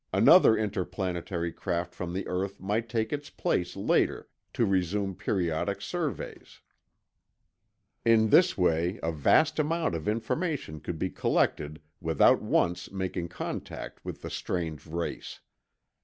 Another 0.11 0.57
interplanetary 0.57 1.51
craft 1.53 1.93
from 1.93 2.11
the 2.11 2.25
earth 2.27 2.59
might 2.59 2.89
take 2.89 3.13
its 3.13 3.29
place 3.29 3.75
later 3.75 4.27
to 4.51 4.65
resume 4.65 5.13
periodic 5.13 5.79
surveys. 5.79 6.61
In 8.03 8.29
this 8.31 8.57
way, 8.57 8.99
a 9.03 9.11
vast 9.11 9.59
amount 9.59 9.93
of 9.93 10.07
information 10.07 10.79
could 10.79 10.97
be 10.97 11.11
collected 11.11 11.83
without 11.99 12.41
once 12.41 12.89
making 12.89 13.27
contact 13.27 14.03
with 14.03 14.23
the 14.23 14.31
strange 14.31 14.87
race. 14.87 15.39